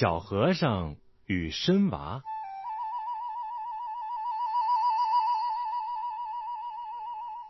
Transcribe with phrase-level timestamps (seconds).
[0.00, 0.96] 小和尚
[1.26, 2.22] 与深娃。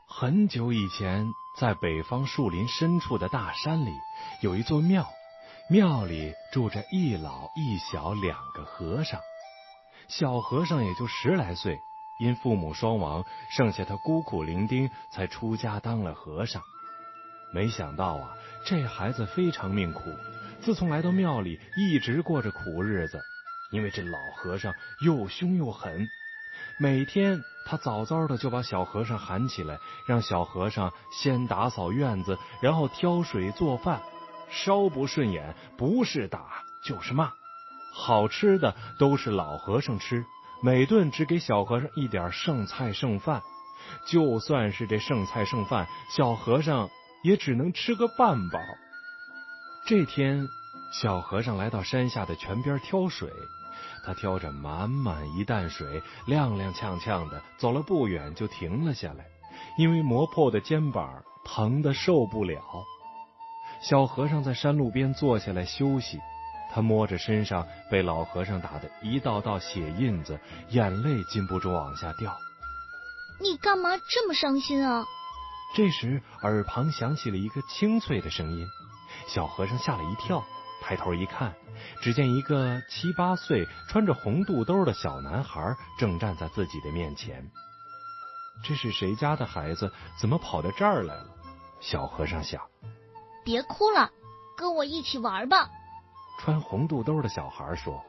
[0.09, 3.93] 很久以前，在北方树林深处的大山里，
[4.43, 5.07] 有一座庙，
[5.71, 9.21] 庙里住着一老一小两个和尚。
[10.09, 11.79] 小和尚也就十来岁，
[12.19, 13.25] 因父母双亡，
[13.57, 16.61] 剩下他孤苦伶仃，才出家当了和尚。
[17.55, 18.35] 没想到啊，
[18.67, 20.01] 这孩子非常命苦。
[20.63, 23.21] 自从来到庙里，一直过着苦日子，
[23.71, 26.07] 因为这老和尚又凶又狠。
[26.79, 34.03] 每天他早早的就把小和尚喊起来，让小和尚先打扫院子，然后挑水做饭。
[34.51, 37.33] 稍不顺眼，不是打就是骂。
[37.95, 40.27] 好吃的都是老和尚吃，
[40.63, 43.43] 每顿只给小和尚一点剩菜剩饭。
[44.07, 46.91] 就算是这剩菜剩饭，小和尚
[47.23, 48.61] 也只能吃个半饱。
[49.87, 50.49] 这天，
[50.93, 53.31] 小和尚来到山下的泉边挑水。
[54.05, 59.27] 他挑着满满一担水，踉踉跄跄的走了不远，就停了下来，
[59.77, 62.63] 因为磨破的肩膀疼得受不了。
[63.83, 66.19] 小和尚在山路边坐下来休息，
[66.73, 70.39] 他摸着身上被老和尚打的一道道血印子，
[70.69, 72.37] 眼泪禁不住往下掉。
[73.41, 75.05] 你干嘛这么伤心啊？
[75.75, 78.67] 这时，耳旁响起了一个清脆的声音。
[79.27, 80.45] 小和尚吓了一跳，
[80.83, 81.55] 抬头一看，
[82.03, 87.51] 只见一个七八岁、穿着红肚兜的小男孩正站在自己的面前。
[88.63, 89.91] 这是谁家的孩子？
[90.19, 91.27] 怎么跑到这儿来了？
[91.81, 92.61] 小和尚想。
[93.43, 94.11] 别哭了，
[94.57, 95.71] 跟我一起玩吧。
[96.39, 98.05] 穿红肚兜的小孩说：“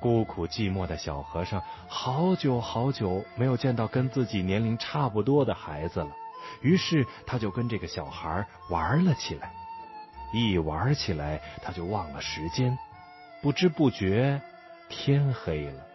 [0.00, 6.10] 孤苦寂寞的小和尚，好久好久没有见到跟自己年龄差不多的孩子了。
[6.60, 9.52] 于是他就跟这个小孩玩了起来。”
[10.32, 12.76] 一玩起来，他就忘了时间，
[13.42, 14.40] 不知不觉
[14.88, 15.86] 天黑了。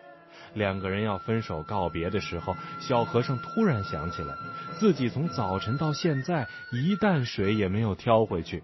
[0.54, 4.34] 两个人要分手告别的时候，小和尚突然想起来，
[4.80, 8.64] 自己从早晨到现在一担水也没有挑回去。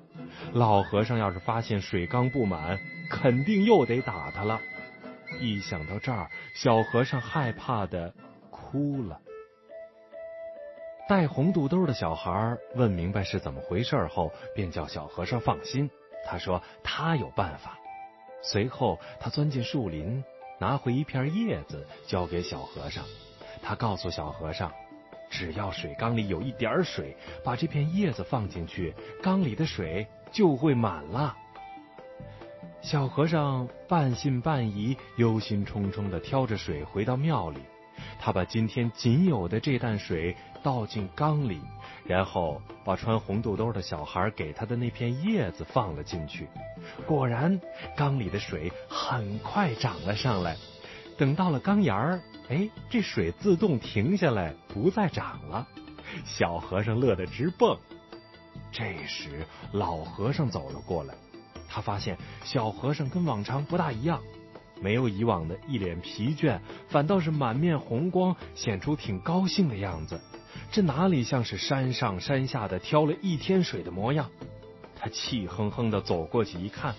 [0.54, 2.80] 老和尚要是发现水缸不满，
[3.10, 4.60] 肯定又得打他了。
[5.40, 8.14] 一想到这儿，小和尚害怕的
[8.50, 9.20] 哭了。
[11.12, 15.92] 戴红肚兜的小孩问明白是怎么回事后，便叫小和尚放心。
[16.26, 17.78] 他说他有办法。
[18.42, 20.24] 随后，他钻进树林，
[20.58, 23.04] 拿回一片叶子，交给小和尚。
[23.62, 24.72] 他告诉小和尚，
[25.30, 31.36] 只要水缸里有一点水，把这片叶子放进去，缸里的水就会满了。
[32.82, 37.60] 小和尚半信半疑，忧心忡忡的挑着水回到庙里。
[38.18, 41.62] 他把今天仅有的这担水倒进缸里，
[42.06, 46.48] 然后把穿红肚兜的小孩给他的那片叶子放了进去。
[47.06, 47.60] 果然，
[47.96, 50.56] 缸里的水很快涨了上来。
[51.18, 55.68] 等到了缸沿儿，哎，这水自动停下来，不再涨了。
[56.26, 57.78] 小和尚乐得直蹦。
[58.72, 61.14] 这时，老和尚走了过来，
[61.70, 64.20] 他发现小和尚跟往常不大一样。
[64.82, 70.20] 没有以往的一脸疲倦，反倒是满面红光，显出挺高兴的样子。
[70.72, 74.32] 这哪里像是山上山下的挑了一天水的模样？
[74.96, 76.96] 他气哼哼的走过去一看，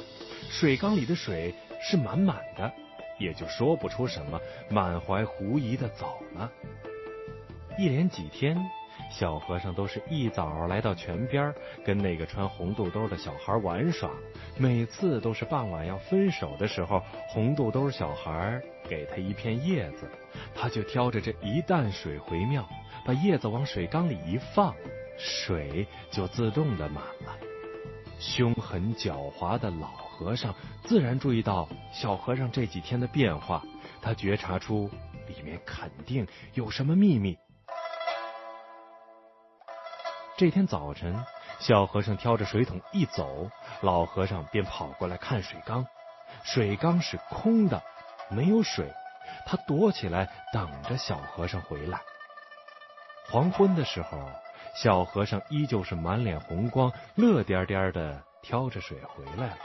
[0.50, 2.70] 水缸里的水是满满的，
[3.18, 4.38] 也就说不出什么，
[4.68, 6.52] 满怀狐疑的走了。
[7.78, 8.62] 一连几天。
[9.10, 11.52] 小和尚都是一早来到泉边，
[11.84, 14.10] 跟那个穿红肚兜的小孩玩耍。
[14.56, 20.08] 每次都是傍晚要分手的时候，红肚兜小孩给他一片叶子，
[20.54, 22.66] 他就挑着这一担水回庙，
[23.04, 24.74] 把叶子往水缸里一放，
[25.18, 27.36] 水就自动的满了。
[28.18, 30.54] 凶狠狡猾的老和尚
[30.84, 33.62] 自然注意到小和尚这几天的变化，
[34.00, 34.88] 他觉察出
[35.26, 37.36] 里面肯定有什么秘密。
[40.36, 41.24] 这天早晨，
[41.58, 43.50] 小和尚挑着水桶一走，
[43.80, 45.84] 老和尚便跑过来看水缸。
[46.44, 47.82] 水缸是空的，
[48.30, 48.90] 没有水。
[49.46, 52.00] 他躲起来等着小和尚回来。
[53.24, 54.18] 黄昏的时候，
[54.74, 59.58] 小和尚依旧是满脸红光，乐颠颠的挑着水回来了。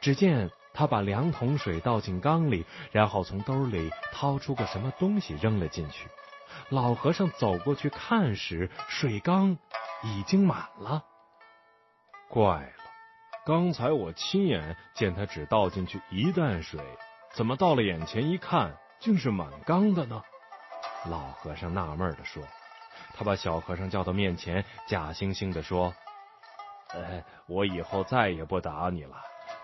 [0.00, 6.08] 只见他把两桶水倒进缸里，然后从兜里掏出个什么东西扔了进去。
[6.70, 9.58] 老和尚走过去看时，水缸。
[10.02, 11.02] 已经满了，
[12.28, 12.84] 怪了！
[13.46, 16.78] 刚才我亲眼见他只倒进去一担水，
[17.34, 20.22] 怎么到了眼前一看，竟是满缸的呢？
[21.08, 22.42] 老和尚纳闷的说。
[23.16, 25.94] 他把小和尚叫到面前，假惺惺的说
[26.92, 29.16] ：“呃，我以后再也不打你了。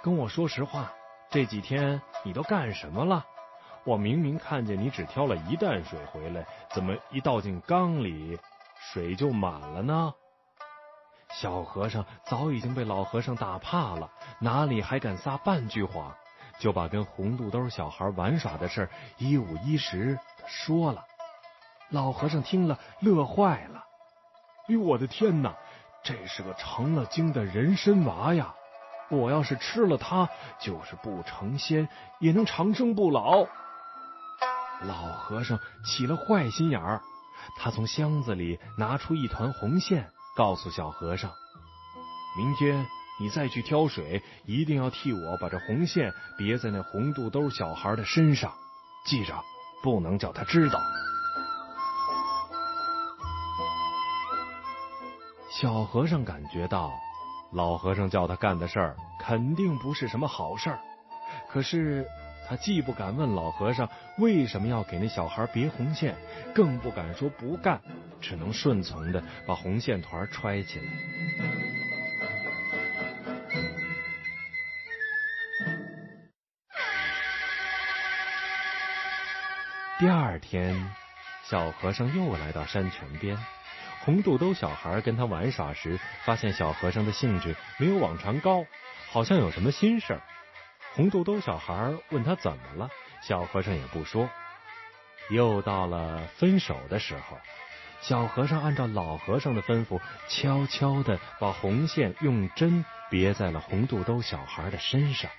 [0.03, 0.91] 跟我说实话，
[1.29, 3.27] 这几天你都干什么了？
[3.85, 8.39] 我明明看见你只挑了一担水回来，怎么一倒进缸里，
[8.81, 10.15] 水就满了呢？”
[11.35, 16.15] 小和尚早已经被老和尚打怕了，哪里还敢撒半句谎？
[16.59, 18.89] 就把跟红肚兜小孩玩耍的事
[19.19, 21.05] 一五一十的说了。
[21.93, 23.85] 老和尚听了，乐坏了。
[24.69, 25.55] 哎呦，我的天哪！
[26.03, 28.55] 这是个成了精的人参娃呀！
[29.09, 30.29] 我要是吃了它，
[30.59, 33.47] 就是不成仙也能长生不老。
[34.81, 37.03] 老和尚起了坏心眼儿，
[37.59, 41.31] 他从箱子里拿出一团红线，告诉小和尚
[42.37, 42.87] ：“明天
[43.21, 48.51] 你再去挑水，一定要替我把这红线别在那红肚兜小孩的身上，
[49.05, 49.35] 记着，
[49.83, 50.81] 不能叫他知道。”
[55.63, 56.93] 小和尚感觉到，
[57.53, 60.81] 老和尚叫他干的事儿肯定不是什么好事儿。
[61.49, 62.05] 可是
[62.49, 63.89] 他既不敢问老和尚
[64.19, 66.17] 为什么要给那小孩别红线，
[66.53, 67.81] 更不敢说不干，
[68.21, 70.85] 只能顺从的把红线团揣起来。
[80.01, 80.75] 第二天，
[81.43, 83.37] 小和尚又来到山泉边。
[84.05, 88.65] 红肚兜小孩跟他玩耍时，发现小和尚的兴致没有往常高，
[89.11, 90.21] 好像有什么心事儿。
[90.95, 92.91] 红肚兜小孩问他怎么了，
[93.23, 94.29] 小和尚也不说。
[95.31, 97.39] 又到了分手的时候，
[98.01, 105.31] 小和尚按照老和尚的吩咐，悄悄的把红线用针别在了红肚兜小孩的身上。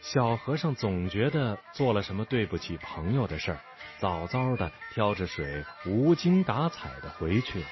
[0.00, 3.58] 小和尚总觉得做了什么对不起朋友的事儿，
[3.98, 7.66] 早早的挑着水，无精打采的回去了。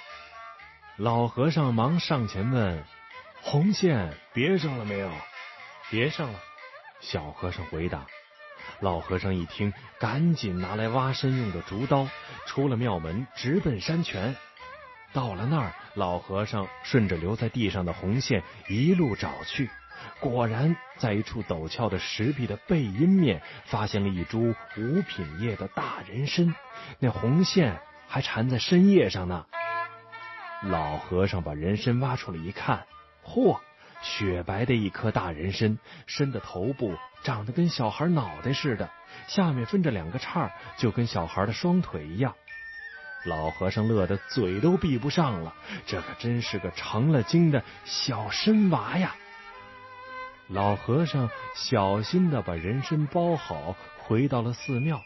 [0.96, 2.84] 老和尚忙上前问
[3.42, 5.10] ：“红线别上了没有
[5.90, 6.38] ？”“别上了。”
[7.00, 8.06] 小和尚回答。
[8.80, 12.08] 老和尚一听，赶紧拿来挖参用的竹刀，
[12.46, 14.34] 出了庙门，直奔山泉。
[15.12, 19.70] 到了那儿，老和尚顺着留在地上的红线一路找去，
[20.20, 26.54] 果然在一处陡峭的石壁的背阴面，发现了一株五品叶的大人参，
[26.98, 29.46] 那红线还缠在参叶上呢。
[30.62, 32.86] 老和尚把人参挖出来一看，
[33.24, 33.58] 嚯，
[34.02, 38.88] 雪白的一颗大人参，参的头部长得跟小孩脑袋似的，
[39.26, 42.34] 下面分着两个叉，就跟小孩的双腿一样。
[43.24, 45.52] 老和尚乐得嘴都闭不上了，
[45.84, 49.16] 这可真是个成了精的小参娃呀！
[50.48, 55.02] 老和尚小心的把人参包好，回到了寺庙。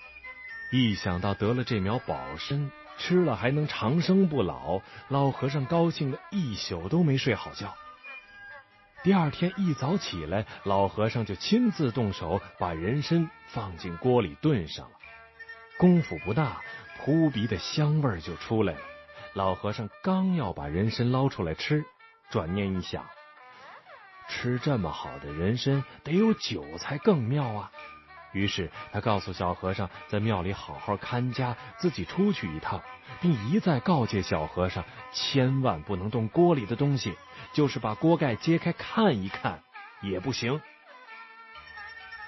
[0.70, 7.74] 一想到得了这苗宝参，吃了还能长生不老，老和尚高兴的一宿都没睡好觉。
[9.02, 14.92] 第二天一早起来，老和尚就亲自动手把人参放进锅里炖上了。
[15.78, 16.60] 功夫不大，
[16.98, 18.80] 扑鼻的香味就出来了。
[19.32, 21.82] 老和尚刚要把人参捞出来吃，
[22.30, 23.06] 转念一想，
[24.30, 27.70] 吃这么好的人参，得有酒才更妙啊。
[28.32, 32.80] 于是他告诉小和尚，在庙里好好看家，自己出去一趟，
[33.20, 37.16] 并一再告诫小和尚，千万不能动锅里的东西，
[37.52, 39.64] 就是把锅盖揭开看一看
[40.00, 40.60] 也不行。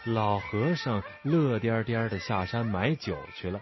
[0.04, 3.61] 老和尚乐颠颠的下山买酒去了，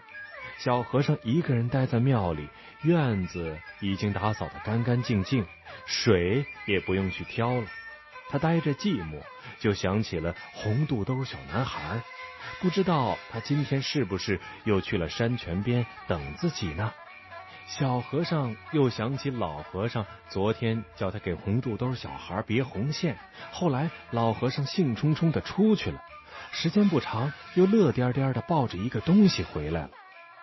[0.57, 2.47] 小和尚一个人待在庙里，
[2.81, 5.45] 院子已经打扫的干干净净，
[5.85, 7.67] 水也不用去挑了。
[8.31, 9.21] 他呆着寂寞，
[9.59, 12.01] 就想起了红肚兜小男孩。
[12.61, 16.93] 不知道他今天是不是又去了山泉边等自己呢？
[17.67, 23.17] 小和尚又想起老和尚昨天叫他给红肚兜小孩别红线，
[23.51, 26.01] 后来老和尚兴冲冲的出去了，
[26.51, 29.89] 时间不长又乐颠颠的抱着一个东西回来了。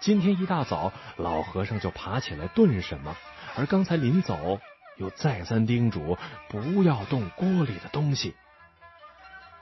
[0.00, 3.16] 今天一大早，老和尚就爬起来炖什么，
[3.56, 4.60] 而刚才临走
[4.98, 8.36] 又再三叮嘱不要动锅里的东西。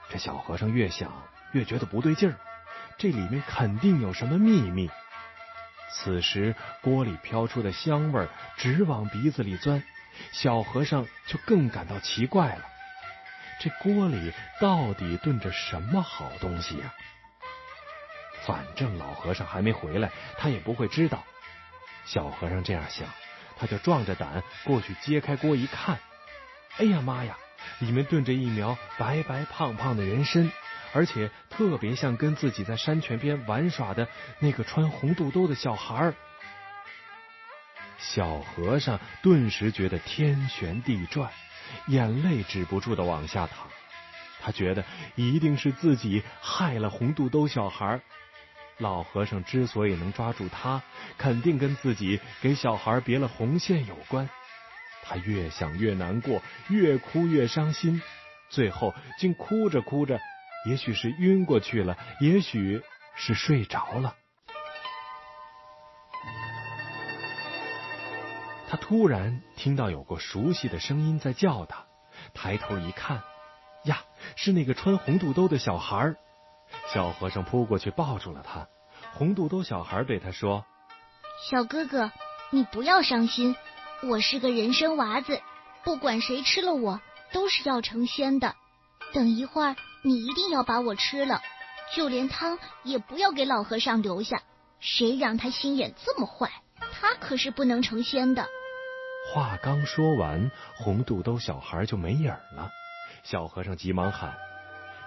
[0.09, 1.11] 这小和尚越想。
[1.53, 2.35] 越觉得不对劲儿，
[2.97, 4.91] 这里面肯定有什么秘密。
[5.89, 8.27] 此时锅里飘出的香味儿
[8.57, 9.81] 直往鼻子里钻，
[10.33, 12.65] 小和尚就更感到奇怪了。
[13.61, 16.93] 这锅里到底炖着什么好东西呀？
[18.45, 21.23] 反正老和尚还没回来，他也不会知道。
[22.05, 23.07] 小和尚这样想，
[23.59, 25.99] 他就壮着胆过去揭开锅一看，
[26.77, 27.37] 哎呀妈呀，
[27.79, 30.51] 里面炖着一苗白白胖胖的人参。
[30.93, 34.07] 而且特别像跟自己在山泉边玩耍的
[34.39, 36.13] 那个穿红肚兜的小孩儿。
[37.99, 41.29] 小和尚顿时觉得天旋地转，
[41.87, 43.67] 眼泪止不住的往下淌。
[44.41, 44.85] 他觉得
[45.15, 48.01] 一定是自己害了红肚兜小孩。
[48.77, 50.83] 老和尚之所以能抓住他，
[51.17, 54.29] 肯定跟自己给小孩别了红线有关。
[55.03, 58.01] 他越想越难过，越哭越伤心，
[58.49, 60.19] 最后竟哭着哭着，
[60.69, 62.83] 也许是晕过去了，也许
[63.15, 64.15] 是睡着了。
[68.69, 71.85] 他突然听到有个熟悉的声音在叫他，
[72.33, 73.23] 抬头一看，
[73.85, 74.01] 呀，
[74.35, 76.15] 是那个穿红肚兜的小孩。
[76.93, 78.67] 小和尚扑过去抱住了他。
[79.13, 80.65] 红肚兜小孩对他说
[81.49, 82.11] ：“小哥哥，
[82.49, 83.55] 你不要伤心，
[84.03, 85.41] 我是个人参娃子，
[85.83, 87.01] 不管谁吃了我，
[87.31, 88.55] 都是要成仙的。
[89.13, 91.41] 等一会儿你一定要把我吃了，
[91.95, 94.41] 就连汤也不要给老和尚留下。
[94.79, 96.51] 谁让他心眼这么坏，
[96.91, 98.47] 他可是不能成仙的。”
[99.33, 102.69] 话刚说完，红肚兜小孩就没影了。
[103.23, 104.37] 小和尚急忙喊：“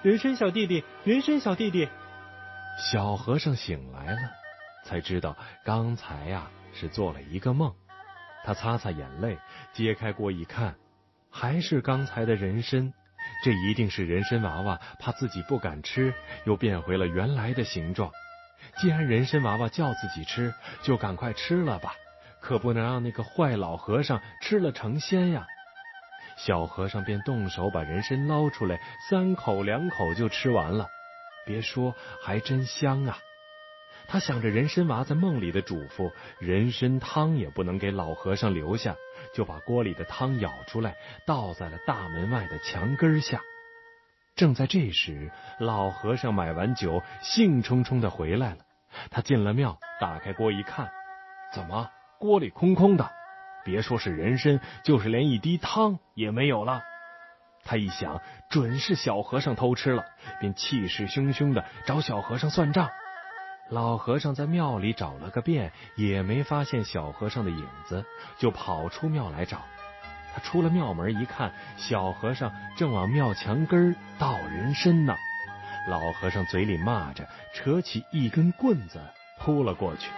[0.03, 1.87] 人参小弟弟，人参小弟弟！”
[2.91, 4.19] 小和尚醒来了，
[4.85, 7.75] 才知道刚才呀是做了一个梦。
[8.43, 9.39] 他擦擦眼泪，
[9.75, 10.75] 揭开锅一看，
[11.31, 12.95] 还是刚才的人参。
[13.45, 16.15] 这一定是人参娃娃怕自己不敢吃，
[16.45, 18.11] 又变回了原来的形状。
[18.79, 21.93] 既然人参娃娃叫自己吃，就赶快吃了吧。
[22.41, 25.47] 可不能让那个坏老和尚吃了成仙呀！
[26.45, 28.81] 小和尚便动手把人参捞出来，
[29.11, 30.89] 三口两口就吃完了。
[31.45, 33.19] 别说，还真香啊！
[34.09, 38.97] 他想着人参娃在梦里的嘱咐，人参汤也不能给老和尚留下，
[39.35, 43.43] 就把锅里的汤舀出来，倒在了大门外的墙根下。
[44.35, 48.59] 正在这时，老和尚买完酒，兴冲冲的回来了。
[49.11, 50.91] 他进了庙，打开锅一看，
[51.53, 51.91] 怎么？
[52.19, 53.11] 锅里空空的，
[53.65, 56.83] 别说是人参，就是连一滴汤也没有了。
[57.65, 60.05] 他一想，准是小和尚偷吃了，
[60.41, 62.89] 便气势汹汹的找小和尚算账。
[63.69, 68.05] 老和尚在庙里找了个遍，也没发现小和尚的影子，
[68.39, 69.63] 就跑出庙来找。
[70.33, 75.15] 他出了庙门一看，小和尚正往庙墙根倒人参呢。
[75.89, 79.01] 老和尚嘴里骂着，扯起一根棍子
[79.39, 80.11] 扑了过去。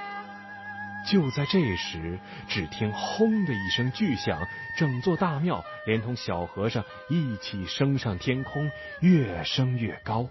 [1.05, 2.19] 就在这时，
[2.49, 10.29] 只听“轰”的一声巨响，整座大庙连同小和尚一起升上天空，越升越高。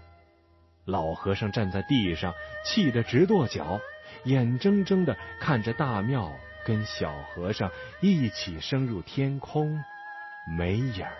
[0.84, 3.80] 老和尚站在地上，气得直跺脚，
[4.24, 6.32] 眼睁睁的看着大庙
[6.64, 9.82] 跟小和尚一起升入天空，
[10.58, 11.12] 没影儿。